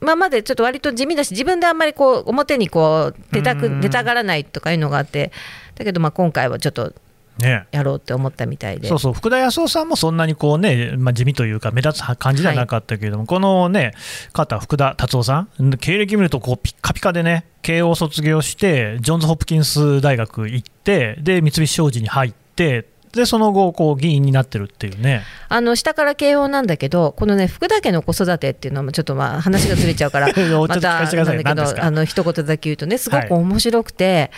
[0.01, 3.81] まあ、までちょっと割と地味だし自分であんまりこう表にこう出たくうん。
[3.81, 5.31] 出たがらないとかいうのがあって
[5.75, 6.93] だけどまあ今回はちょっと
[7.39, 7.67] ね。
[7.71, 8.87] やろうって思ったみたいで。
[8.87, 13.93] そうそう福田康夫さんもそんなにこう、ねまあ、地味というか、目立つ感じではなかったけれども、このね、
[14.33, 25.21] 方、福田達夫さん、経歴見るとこうピッカピカでね、慶応卒業して、ジョンズ・ホプキンス大学行って、で三菱商事に入って、でその後、こう議員になってるっていうね。
[25.47, 34.31] あの下から慶応なんだけどこのね福田家の子育てっていうのはちょっとまあ話がずれちゃうから またなんだけどあの一言だけ言うとねすごく面白くて。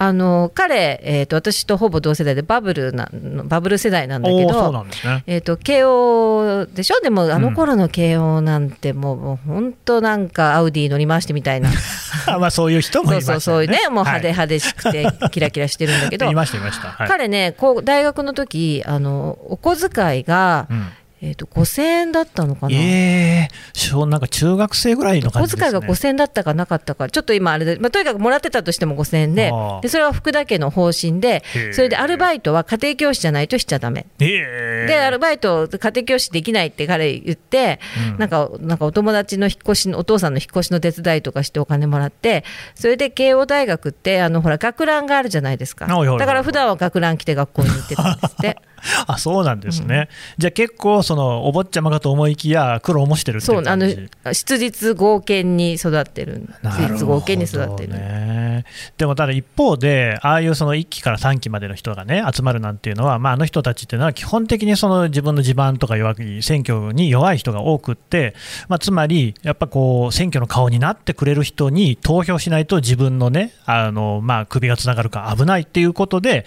[0.00, 3.08] あの彼、えー、と私とほぼ同世代でバブルな
[3.44, 5.24] バブル世代なんだけどね。
[5.26, 7.00] えー、と慶応でしょ？
[7.00, 11.70] でもあの頃の慶応なんてもうもう本当なんかアウディ乗り回してみたいな。
[12.38, 13.40] まあそういう人もいそうましたよね。
[13.40, 16.26] そうそういうねもう派手はい派手しくて キラキラしてるんだけど。
[17.08, 20.86] 彼ねこう大学の時あのお小遣いが、うん
[21.20, 25.62] えー、と5000円だったのかな、ええ小なんか中学生ぐらいの感じね。
[25.62, 29.52] 小遣いが5000円だったかなかったか、ちょっと今、あれで、まあ、とにかくもらってたとしても5000円で
[29.82, 34.06] で、それは福田家の方針でそれでアルバイトは家庭教師じゃないとしちゃだめ。
[34.20, 37.80] ええで、アルバイト、家庭教師できないって彼言って、
[38.12, 45.86] うんなんか、なんかお友達の引っ越しの、お父さんの引っ越しの手伝いとかしてお金もらって、それで慶応大学って、あの、ほら、学ランがあるじゃないですか。
[45.86, 48.58] だから普段は学ラン着て学校に行ってたんですって。
[49.06, 53.86] あそうなんですね、じゃあ結構そのお坊ちゃまかと思いきや苦労もしてるっていそうう、あの
[54.32, 56.48] 質実剛健に育ってる。
[56.72, 57.92] 質実剛健に育ってる。
[57.92, 58.64] ね、
[58.96, 68.34] でもただ一方で、ああいうその1期から3期までの人がね、集まるなんていうのは、まあ、あの人たちっていうのは、基本的にその自分の地盤とか弱い、選挙に弱い人が多くって、
[68.68, 76.44] まあ、つまり、やっぱこう、選挙の顔になってくれる人に投票しないと、自分のね、あのまあ、首がつながるか危ないっていうことで、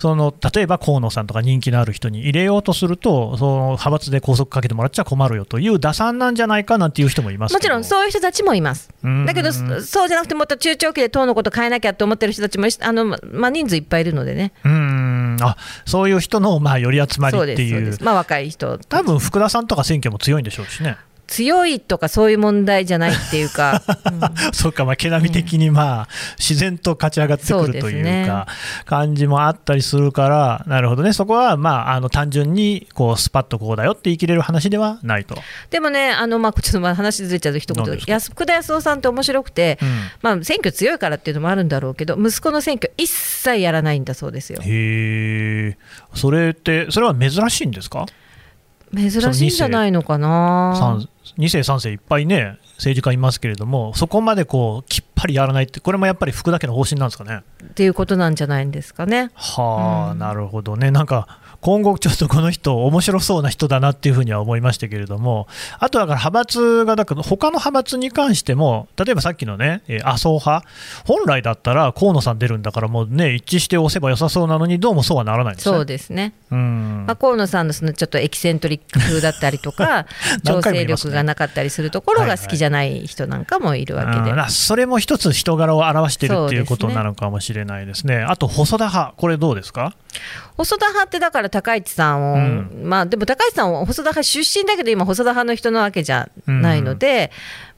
[0.00, 8.90] その例えば河野さんとか人気のある人に入れようとすると、その派閥で拘束かけてもらっちゃ困るよという打算なんじゃないかなんていう人もいますもちろんうそういう人たちもいます。
[9.02, 9.26] うん。
[9.26, 15.36] だけど、そそうじゃなくて、もっと中長期で党のこと変えなきゃと思ってる人たちもあの、ままあ、人数いっぱいいるのでね、うーん。
[15.40, 17.74] あそういう人のまあ寄り集まりっていう。
[17.74, 26.08] そうです、まあ、若い人、多分福田さんとか選挙も強いんでしょうしね、強いとかそういう問題じゃないっていうか、 うんそうか、まあ、毛並み的にまあ
[26.38, 28.46] 自然と勝ち上がってくるというか、
[28.84, 35.36] 感じもあったりするから、なるほどね、そこはまああの単純にこうスパッとこうだよって言い切れる話ではないと。
[35.70, 39.88] でもね、あのまあ、ちょっとまあ話ずれちゃうと一言何で安福田康夫さんって面白くて、うん
[40.22, 44.60] まあ、選挙強いからっていうのもあるんだろうけど、息子の選挙、一切やらないんだそうですよ。
[44.62, 45.76] へえ、
[46.14, 48.06] それって、それは珍しいんですか？
[48.96, 51.00] 珍しいんじゃないのかな。
[51.38, 57.42] 2世、3世いっぱいね、政治家いますけれども、そこまでこうきっぱりやらないって、これもやっぱり福田家の方針なんですかね。
[57.64, 59.30] っていうことなんじゃないんですかね。
[59.34, 65.48] はあ、うんなるほどね、なんか今後、ちょっとこの人、面白そうな人だなっていうふうには思いましたけれども、
[65.78, 70.62] あとだから派閥が、だから他の派閥に関しても、例えばさっきのね、えー麻生派、
[71.06, 75.74] 本来だったら河野さん出るんだから、もうね、一致して押せば良さそうなのに、どうもそうはならないんですね。
[75.74, 76.34] そうですね。
[76.50, 80.04] うんまあ、河野さんのそのちょっとエキセントリック風だったりとか、
[80.46, 84.30] 調整力がなかったりするところが好きじゃない人なんかもいるわけで。
[84.32, 88.22] うんそれも一つ人柄を表してるっていうことなのかもしれないですね。
[88.22, 89.94] あと細田派、これどうですか？
[90.56, 92.82] 細田派ってだから高市さんを、うん。
[92.84, 97.30] まあでも高市さんは細田派出身だけど今細田派の人なわけじゃないので、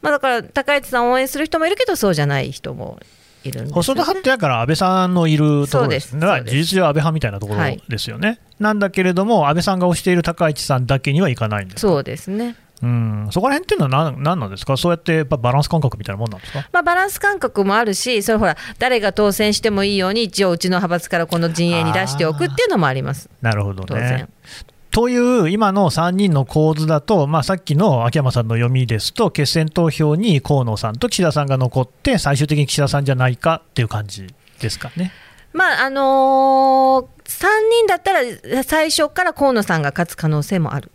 [0.02, 2.98] まあだから高市さんを応援する人もいるけどそうじゃない人も
[3.44, 8.40] いるんですよ、ね、細田派ってだから安倍さんのいるところです事実上安倍派みたいなところはいですよね。
[8.58, 11.80] なんだけれども安倍さんが推している高市さんだけにはいかないんですか？
[11.80, 12.56] そうですね。
[12.82, 14.76] うん、そこら辺っていうのは何何なんですか？
[14.76, 16.68] そうやってやっぱバランス感覚みたいなもんなんですか？
[16.72, 24.28] まあ、バランス感覚もあるし、それほら、誰が当選してもいいように、一応、うちの派閥からこの陣営に出しておくっていうのもあります、なるほど当ね然。。
[24.90, 34.26] という今の3人の構図だと、まあ、さっきの秋山さんの読みですと、決選投票に河野さんと岸田さんが残って、最終的に岸田さんじゃないかっていう感じ
[34.60, 35.12] ですかね。
[35.52, 40.90] まああのー、3人だったら、最初から河野さんが勝つ可能性もある。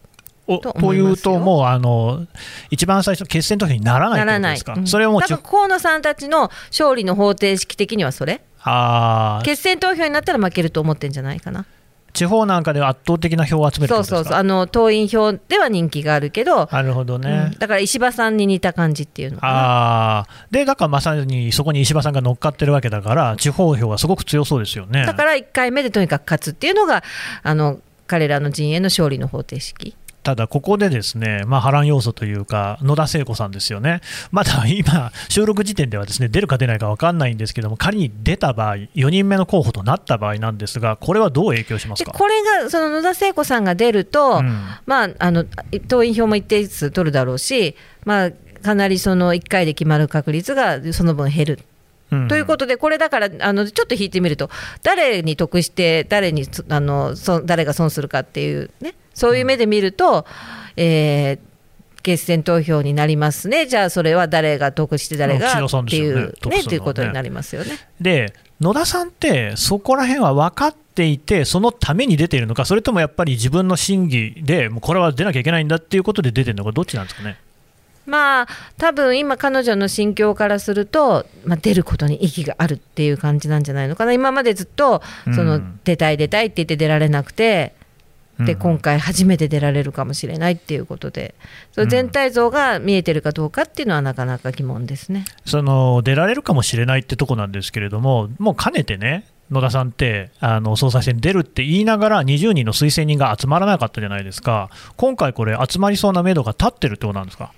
[0.56, 2.26] おとというと、もうあの
[2.70, 4.58] 一番最初、決選投票にならないならない。
[4.58, 11.66] んそれはもう河野さんたちの勝利の方程式的にはそれ、あー決選投票になったら負けると思ってんじゃないかな。
[12.14, 17.52] 地方なんかでは圧倒的な票を集めるそうそうそう、あの党員票では人気があるけど、なるほどね。
[17.54, 19.40] うんだから石破さんに似た感じっていうの。
[19.42, 25.06] あーでだからまさにそこに石破さんが乗っかってるわけだから、地方票はすごく強そうですよね。
[25.06, 27.04] だから1回目でとにかく勝つっていうのが、
[27.44, 29.96] あの彼らの陣営の勝利の方程式。
[30.24, 42.12] ただ、ここでですね、まあ、波乱要素というか、野田聖子さんですよね、まだ今、収録時点ではですね出るか出ないか分かんないんですけども、仮に出た場合、4人目の候補となった場合なんですが、これはどう影響しますか？
[42.12, 45.46] でこれが、その野田聖子さんが出ると、うんまあ、あの
[45.88, 48.32] 党員票も一定数取るだろうし、まあ、
[48.64, 51.60] かなりその1回で決まる確率がその分減る。
[52.12, 54.50] うんということで、これだからあの、ちょっと引いてみると、
[54.84, 60.26] 誰に得して、誰につあのそ誰が損するかっていうね、そういう目で見ると、
[60.76, 61.52] えー
[62.04, 66.60] 決選投票になりますね、じゃあそれは誰が得して、誰がっていうねねね。
[66.62, 67.78] っていうことになりますよね。
[68.02, 77.38] で野田さんって、そこら辺は分かっていて、そのために出ているのか、それともやっぱり自分の審議で、もうこれは出なきゃいけないんだっていうことで出てるのか、どっちなんですかね？
[78.08, 78.48] まあ
[78.80, 84.14] 多分今彼女の心境からすると、まあ、出ることに意義があるっていう感じなんじゃないのかな。
[84.14, 85.04] 今までずっと
[85.36, 87.76] その、うん出たい出たいって言って出られなくて
[88.46, 88.60] でうん。
[88.60, 91.36] 今回初めて出られるかもしれないっていうことで。
[91.72, 95.26] その全体像が見えてるかどうかっていうのはなかなか疑問ですね。
[95.46, 107.52] その出られるかもしれないってとこなんですけれども、もうかねてね、野田さんってあの総裁選に出るって言いながら、20人の推薦人が集まらなかったじゃないですか、今回、これ、集まりそうな目処が立ってるってことなんですか？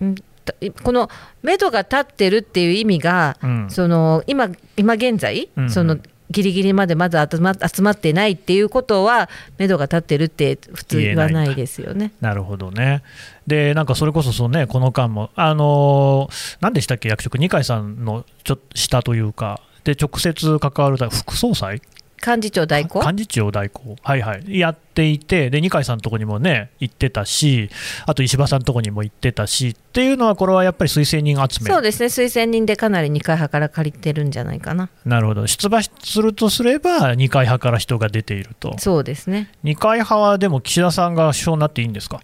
[0.00, 1.08] うんたこの
[1.42, 3.70] 目処が立ってるっていう意味が、うん。
[3.70, 5.70] その今今現在、うん。
[5.70, 5.98] その
[6.32, 12.12] ギリギリまでまだ集まってないっていうことは目処が立ってるって普通言わないですよね。
[12.20, 13.02] なるほどね。
[13.46, 21.82] で、なんかそれこそその、ね、この間も、あのー何でしたっけ、役職、二階さんのちょっと下というか、で直接関わる副総裁？
[22.24, 23.00] 幹事長代行？
[23.00, 27.68] 幹事長代行、はいはい、やっていて、で二階さんのとこにもね、行ってたし、
[28.06, 32.06] あと石破さんのとこにも行ってたしっていうのは、これはやっぱり推薦人集め、そうですね。
[32.06, 34.88] 推薦人でかなり二階派から借りてるんじゃないかな。
[35.04, 35.90] なるほど、出馬す
[36.22, 39.50] るとすれば、二階派から人が出ていると、そうですね。
[39.64, 42.20] 二階派はでも岸田さんが首相になっていいんですか、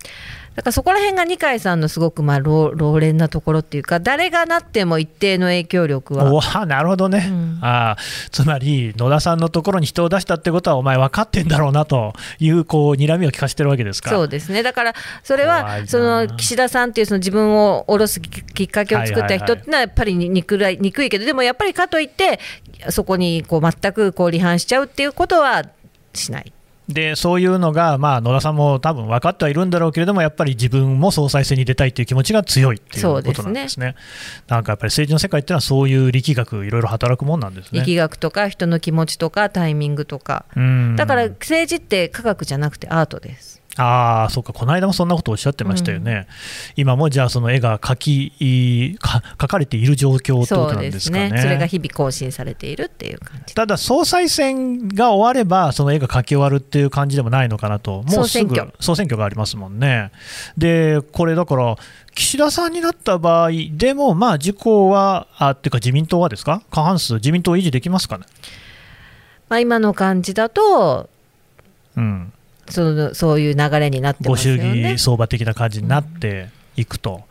[0.59, 6.33] だからそこら辺が二階さんのすごくまあ老老練なところっていうか誰がなっても一定の影響力は。
[6.33, 7.59] おわなるほどね、うん。
[7.62, 14.11] あーつまり野田さんのところに人を出したってことは、お前分かってんだろうなという、こう睨みを聞かせてるわけですか。
[14.11, 14.64] そうですね。
[14.64, 22.40] だからそれはその岸田さんっていうその自分を下ろすききっかけを作った人っていうのはやっぱりに憎らい憎いけどでもやっぱりかといって
[22.90, 25.62] そこにこう全くこう離反しちゃうっていうことは
[26.14, 26.53] しない。
[26.88, 33.94] でそういうのが、まあ、野田さんも多分分かってはいるんだろうけれども、やっぱり自分も総裁選に出たいという気持ちが強いっていうことなんですね。
[34.48, 37.81] なんかやっぱり政治の世界っていうのは、そういう力学、いろいろ働くもんなんですね。
[37.81, 43.48] 力学とか人の気持ちとかタイミングとかうんだから政治って科学じゃなくてアートです。
[43.79, 46.26] ああ、そうか、この間もそんなことをおっしゃってましたよね、
[46.76, 51.29] 今もじゃあ、その絵が描きか描かれている状況ってことなんですかね。
[51.29, 51.42] そうですね。
[51.42, 53.54] それが日々更新されているっていう感じ。
[53.54, 58.72] ただ、総裁選が終われば、その絵が描き終わるっていう感じでもないのかなと、もうすぐ総選挙。
[58.81, 60.10] 総選挙がありますもんね。
[60.56, 61.76] で、これだから、
[62.14, 68.24] 岸田さんになった場合でも、まあ、自公は、あっていうか、自民党はですか、過半数、自民党維持できますかね？
[69.48, 71.08] まあ、今の感じだと
[71.96, 72.33] うん
[72.71, 74.98] そのそういう流れになってごますよ祝ね儀。
[74.98, 77.23] 相場的な感じになっていくと、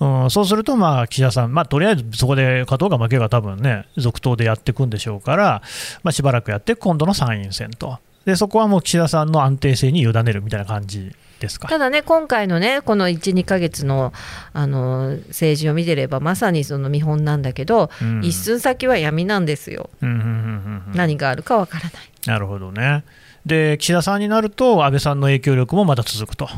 [0.00, 5.62] うんそうすると、まあ、岸田さん、まあ、とりあえずそこで勝とうが負けが多分ね、続投でやっていくんでしょうから、
[6.02, 11.68] まあ、しばらくやって、今度の参院選と、でそこはもう岸田さんの安定性に委ねるみたいな感じですか？
[11.68, 14.12] ただね、今回のね、この1、2ヶ月の
[14.52, 21.92] あの政治を見てれば、まさにその見本なんだけど、うん一寸先は闇なんですよ、うんうんうんうんうん何があるかわからない。
[22.26, 23.02] なるほどね。
[23.46, 26.48] で、岸田さんになると、安倍さんの影響力もまだ続くと。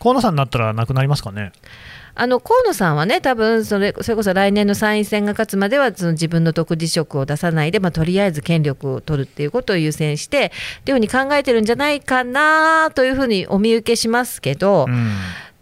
[0.00, 1.52] 河野さんになったらなくなりますかね？
[2.14, 15.12] あの河野さんはね、多分それそれこそ来年の参院選が勝つまでは、その自分の独自色を出さないで、まあ、とりあえず権力を取るっていうことを優先して、っていうふうに考えてるんじゃないかなというふうにお見受けしますけど、うん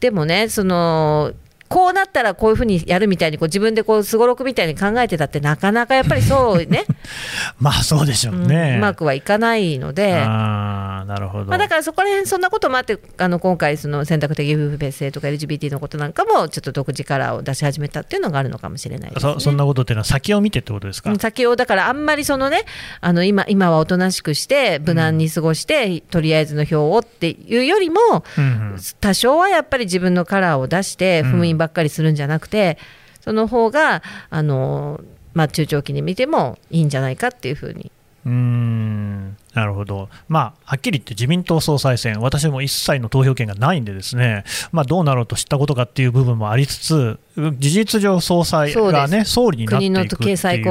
[0.00, 1.32] でもね、その
[1.70, 6.84] こうなったらこういうふうにやるみたいに、こう自分でこうすごろくみたいに考えてたって、なかなかやっぱりそうね、
[7.60, 8.74] まあそうでしょううんね。
[8.78, 10.14] うまくはいかないので。
[10.16, 11.44] あーなるほど。
[11.46, 19.32] まあ、だからそこら辺そんなこともあってあの今回その選択的夫婦別姓とか LGBT のことなんかもちょっと独自カラーを出し始めたっていうのがあるのかもしれないですね。
[19.34, 21.10] そそんなことっていうのは先を見てってことですか？
[21.10, 22.62] うん先をだからあんまりそのね
[23.00, 28.00] あの今今はおとなしくして無難に過ごして、とりあえずの票をっていうよりも
[28.36, 32.78] うんうん多少はやっぱり自分のカラーを出してうん封印ばっかりするんじゃなくて、
[33.20, 35.00] その方があの
[35.34, 37.92] まあ中長期に見てもいいんじゃないかっていうふうに。
[38.24, 39.36] うーん。
[39.54, 47.18] なるほど、まあ、はっきり言って自民党総裁選、私も一切の投票権がないんで、ですね、まあ、どうなろうと知ったことかっていう部分もありつつ、
[47.58, 50.62] 事実上、総裁がね、総理になってい国のくって経済い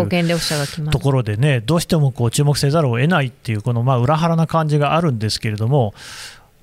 [0.85, 0.99] うと。
[0.99, 5.93] ころでね、どうしてもこう注目せざるを得ないっていう、このまあ裏腹な感じがあるんですけれども、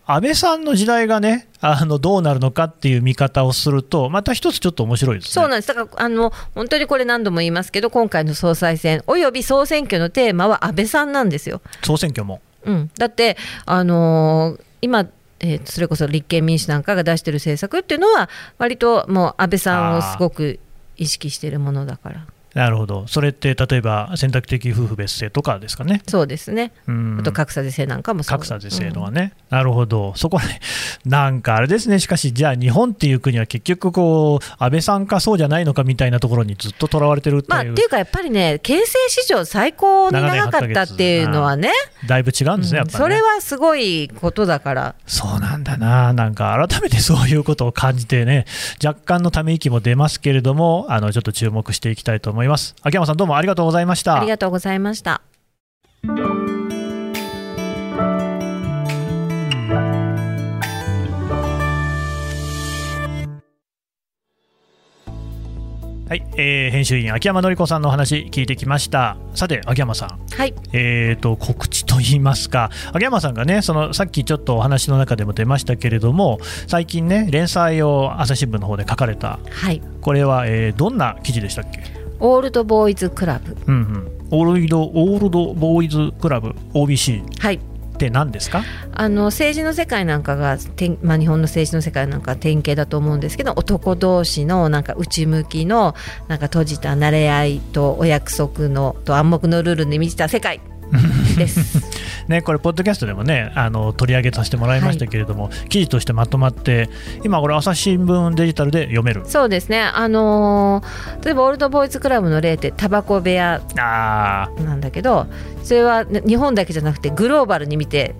[0.08, 5.30] 安倍さんの時代がね、あのどうなるのかっていう見方をすると、また一つちょっと面白いですね。
[5.32, 11.60] そうなんですだからあの本当にこれ何度も言いますけど今回の総裁選および総選挙のテーマは安倍さんなんですよ。
[11.82, 12.40] 総選挙も。
[12.64, 15.08] うん、だって、あのー今、
[15.40, 18.28] えーそれこそ立憲民主なんかが出してる政策っていうのは
[18.58, 20.60] 割ともう安倍さんをすごく
[20.96, 22.26] 意識しているものだから
[22.56, 26.00] なるほど、それって例えば選択的夫婦別姓とかですかね。
[26.08, 27.18] そうですね、うん。
[27.20, 28.38] あと格差是正なんかもそう。
[28.38, 30.60] 格差是正のはね、なるほど、そこね、
[31.04, 41.72] なんかあれですね、しかし、じゃあ、日本っていう国は結局こう、安倍さんかそうじゃないのかみたいなところにずっととらわれてるってまあ、っいう、ていうかやっぱりね形成史上最高に長かったっていうのはね、
[42.06, 42.98] だいぶ違うんですね、やっぱり、ね。
[42.98, 44.94] それはすごいことだから。
[45.06, 48.46] そうなんだな、なんか改めてそういうことを感じてね、
[48.82, 52.45] 若干のため息も出ますけれども、あのちょっと注目していきたいと思います。
[52.54, 54.18] 秋山さん、どうもありがとうございました。
[54.18, 55.22] ありがとうございました。
[66.08, 69.16] はい、えー編集員秋山紀子さんのお話聞いてきました。
[69.34, 70.54] さて、秋山さん、はい。
[70.72, 76.38] えー、と告知といいますか、秋山さんがね、そのさっきちょっとお話の中でも出ましたけれども、
[76.68, 79.82] 最近ね、連載を朝日新聞の方で書かれた、はい。
[80.00, 81.80] これは、えーどんな記事でしたっけ、
[82.20, 87.60] オールドボーイズクラブうんうん、オールドオールドボーイズクラブ OBC はい。
[87.96, 88.62] って何ですか？
[88.92, 95.94] あの政治の世界なんかが、てんまあ、日本の政治の世界なんかは典型だと思うんですけど男同士のなんか内向きの
[96.28, 100.60] なんか閉じた慣れ合いとお約束のと暗黙のルールに満ちた世界
[101.36, 101.84] です。
[102.28, 106.90] ね、これ、ポッドキャストでもね、あの取り上げさせてもらいましたけれども、記事としてまとまって、
[107.24, 109.22] 今、これ、朝日新聞デジタルで読める。
[109.26, 115.26] そうですね、あのー例えばオールドボーイズクラブの例ってタバコ部屋あなんだけど
[115.62, 118.14] それはね日本だけじゃなくてグローバルに見て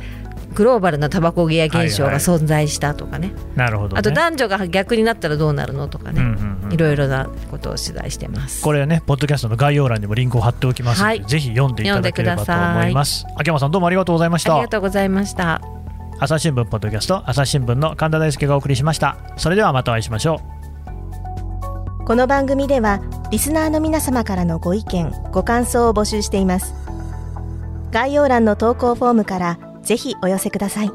[0.57, 8.64] グローバルなタバコ部屋現象がはいはい存在したとかね、ーなるほど、ね、あと男女が逆になったらどうなるのとかね、うんうんうんいろいろなことを取材してます。
[8.64, 13.24] これはね、ポッドキャストの概要欄にもリンクを貼っておきますので、はいぜひ読んでいただければと思います。
[13.36, 14.68] 秋山さん、どうもありがとうございましたありが。
[14.68, 15.62] とうございました。
[16.18, 19.16] 朝日新聞ポッドキャスト、朝日新聞の神田大輔がお送りしました。
[19.36, 20.57] それではまたお会いしましょう。
[22.07, 23.00] この番組では
[23.32, 26.72] リスナーの皆様からのご意見ご感想を募集しています
[27.90, 30.91] 概要欄の投稿フォームからぜひお寄せください。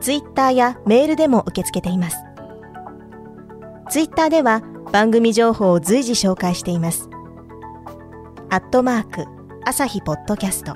[0.00, 2.16] ツイッターやメールでも受け付けています。
[3.90, 7.08] ツイッターでは番組情報を随時紹介しています。
[8.50, 9.26] アットマーク
[9.64, 10.74] 朝日ポッドキャスト。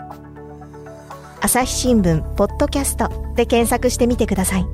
[1.41, 4.67] 朝日新聞ポッドキャストで検索してみてください。